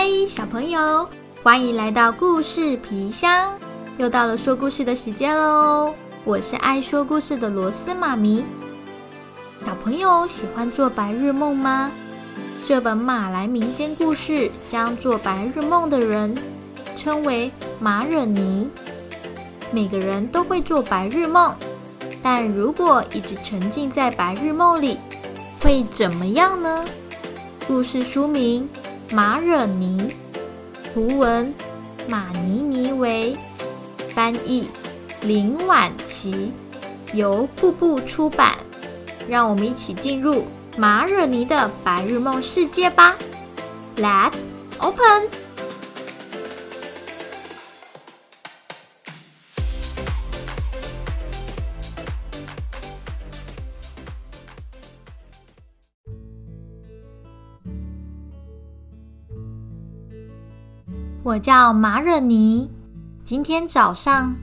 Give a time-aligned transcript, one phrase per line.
[0.00, 1.08] 嗨，小朋友，
[1.42, 3.52] 欢迎来到故事皮箱，
[3.96, 5.92] 又到了说故事的时间喽！
[6.22, 8.44] 我是爱说故事的螺丝妈咪。
[9.66, 11.90] 小朋友喜欢做白日梦吗？
[12.64, 16.32] 这本马来民间故事将做白日梦的人
[16.96, 18.70] 称为马惹尼。
[19.72, 21.52] 每个人都会做白日梦，
[22.22, 24.96] 但如果一直沉浸在白日梦里，
[25.60, 26.84] 会怎么样呢？
[27.66, 28.68] 故事书名。
[29.10, 30.14] 马惹尼，
[30.84, 31.52] 图文
[32.06, 33.34] 马尼尼为，
[34.14, 34.70] 翻译
[35.22, 36.52] 林婉琪，
[37.14, 38.58] 由步步出版。
[39.26, 40.44] 让我们一起进入
[40.76, 43.16] 马惹尼的白日梦世界吧
[43.96, 44.36] ！Let's
[44.78, 45.47] open。
[61.28, 62.70] 我叫马惹尼。
[63.22, 64.34] 今天早上，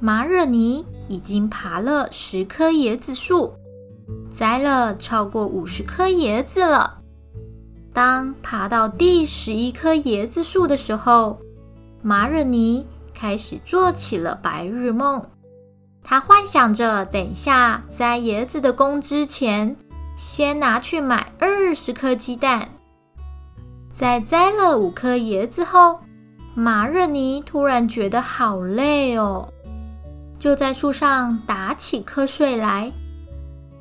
[0.00, 3.54] 马惹尼已经爬了十棵椰子树，
[4.36, 6.98] 摘了超过五十颗椰子了。
[7.92, 11.38] 当爬到第十一棵椰子树的时候，
[12.02, 15.24] 马惹尼开始做起了白日梦。
[16.02, 19.76] 他幻想着，等一下摘椰子的工资钱，
[20.16, 22.68] 先拿去买二十颗鸡蛋。
[23.94, 26.00] 在摘了五颗椰子后，
[26.54, 29.52] 马惹尼突然觉得好累哦，
[30.38, 32.92] 就在树上打起瞌睡来。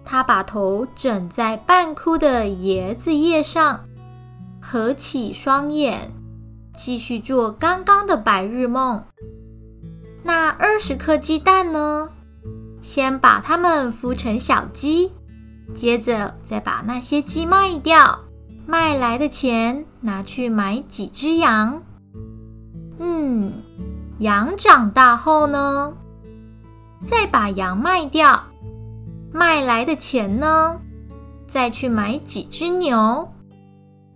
[0.03, 3.85] 他把头枕在半枯的椰子叶上，
[4.59, 6.11] 合起双眼，
[6.75, 9.03] 继续做刚刚的白日梦。
[10.23, 12.09] 那二十颗鸡蛋呢？
[12.81, 15.11] 先把它们孵成小鸡，
[15.73, 18.19] 接着再把那些鸡卖掉，
[18.65, 21.81] 卖来的钱拿去买几只羊。
[22.99, 23.51] 嗯，
[24.19, 25.93] 羊长大后呢，
[27.03, 28.41] 再把羊卖掉，
[29.31, 30.79] 卖来的钱呢，
[31.47, 33.27] 再去买几只牛。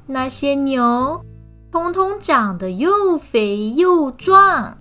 [0.06, 1.19] 那些牛
[1.72, 4.78] 通通长得又肥又壮，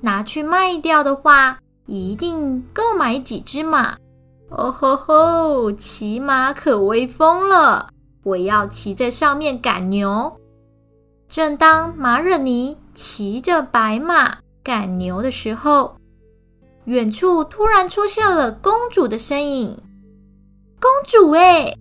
[0.00, 3.96] 拿去卖掉的话，一定够买几只马。
[4.50, 7.90] 哦吼吼，骑马可威风了！
[8.24, 10.32] 我要骑在上面赶牛。
[11.28, 12.76] 正当马惹尼。
[13.00, 15.94] 骑着白马赶牛的时候，
[16.86, 19.78] 远处突然出现了公主的身影。
[20.80, 21.72] 公主哎，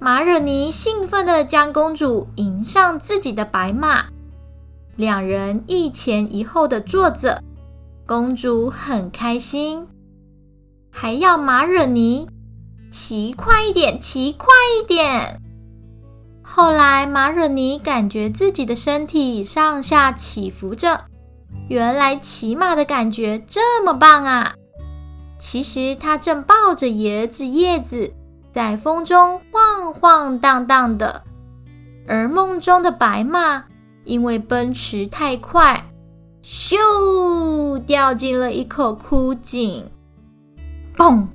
[0.00, 4.06] 马惹尼兴奋的将公主迎上自己的白马，
[4.96, 7.40] 两人一前一后的坐着。
[8.04, 9.86] 公主很开心，
[10.90, 12.28] 还要马惹尼
[12.90, 15.40] 骑快一点，骑快一点。
[16.46, 21.04] 后来，马惹尼感觉自己的身体上下起伏着，
[21.68, 24.54] 原来骑马的感觉这么棒啊！
[25.38, 28.12] 其实他正抱着椰子叶子，
[28.52, 31.22] 在风中晃晃荡荡的，
[32.06, 33.64] 而梦中的白马
[34.04, 35.82] 因为奔驰太快，
[36.42, 39.84] 咻，掉进了一口枯井。
[40.96, 41.26] 嘣！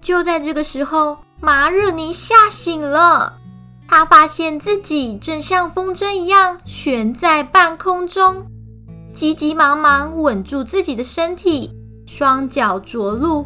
[0.00, 3.39] 就在这个时候，马惹尼吓醒了。
[3.92, 8.46] 他发现自己正像风筝一样悬在半空中，
[9.12, 11.72] 急急忙忙稳住自己的身体，
[12.06, 13.44] 双脚着陆，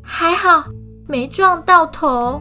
[0.00, 0.66] 还好
[1.08, 2.40] 没撞到头。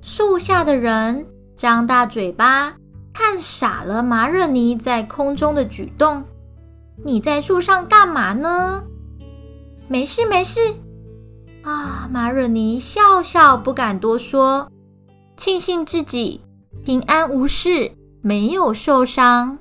[0.00, 1.24] 树下的人
[1.56, 2.74] 张大嘴巴
[3.14, 6.24] 看傻了马惹尼在空中的举动。
[7.04, 8.82] 你在树上干嘛呢？
[9.86, 10.58] 没事没事
[11.62, 14.68] 啊，马惹尼笑笑不敢多说。
[15.44, 16.40] 庆幸自己
[16.84, 19.58] 平安无事，没有受伤。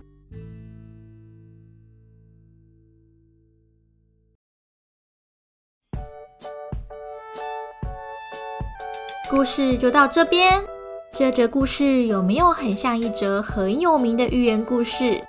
[9.28, 10.64] 故事就到这边。
[11.12, 15.04] 这则故事有没有很像一则很有名的寓言故事《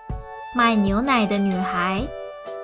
[0.54, 2.06] 卖牛奶的女孩》？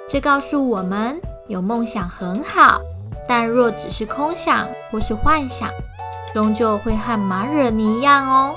[0.06, 2.82] 这告诉我们，有梦想很好，
[3.26, 5.70] 但若只是空想或是幻想。
[6.32, 8.54] 终究会和马惹尼一样哦。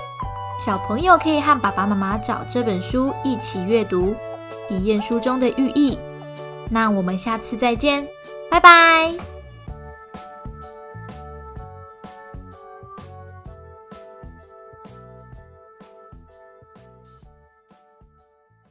[0.63, 4.15] 小朋友可以和爸爸妈妈找这本书一起阅读，
[4.67, 5.97] 体验书中的寓意。
[6.69, 8.07] 那我们下次再见，
[8.49, 9.30] 拜拜。